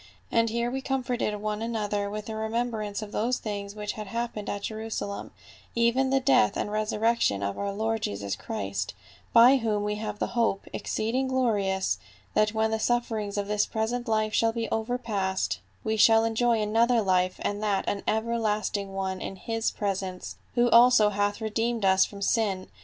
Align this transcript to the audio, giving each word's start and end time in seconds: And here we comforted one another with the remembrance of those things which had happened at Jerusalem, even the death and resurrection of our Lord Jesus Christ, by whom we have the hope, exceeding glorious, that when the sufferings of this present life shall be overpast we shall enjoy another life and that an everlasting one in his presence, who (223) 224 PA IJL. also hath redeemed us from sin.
And 0.31 0.49
here 0.49 0.71
we 0.71 0.81
comforted 0.81 1.35
one 1.39 1.61
another 1.61 2.09
with 2.09 2.25
the 2.25 2.35
remembrance 2.35 3.03
of 3.03 3.11
those 3.11 3.37
things 3.37 3.75
which 3.75 3.91
had 3.91 4.07
happened 4.07 4.49
at 4.49 4.63
Jerusalem, 4.63 5.29
even 5.75 6.09
the 6.09 6.19
death 6.19 6.57
and 6.57 6.71
resurrection 6.71 7.43
of 7.43 7.55
our 7.55 7.71
Lord 7.71 8.01
Jesus 8.01 8.35
Christ, 8.35 8.95
by 9.31 9.57
whom 9.57 9.83
we 9.83 9.97
have 9.97 10.17
the 10.17 10.29
hope, 10.33 10.65
exceeding 10.73 11.27
glorious, 11.27 11.99
that 12.33 12.51
when 12.51 12.71
the 12.71 12.79
sufferings 12.79 13.37
of 13.37 13.47
this 13.47 13.67
present 13.67 14.07
life 14.07 14.33
shall 14.33 14.53
be 14.53 14.67
overpast 14.71 15.59
we 15.83 15.97
shall 15.97 16.23
enjoy 16.25 16.59
another 16.59 17.03
life 17.03 17.35
and 17.43 17.61
that 17.61 17.87
an 17.87 18.01
everlasting 18.07 18.93
one 18.95 19.21
in 19.21 19.35
his 19.35 19.69
presence, 19.69 20.35
who 20.55 20.67
(223) 20.71 20.71
224 20.71 20.71
PA 20.71 20.75
IJL. 20.75 20.83
also 20.83 21.09
hath 21.11 21.41
redeemed 21.41 21.85
us 21.85 22.05
from 22.05 22.23
sin. 22.23 22.69